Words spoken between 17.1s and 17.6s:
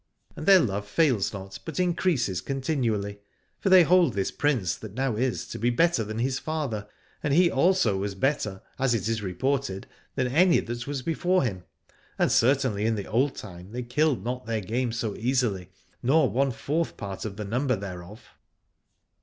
of the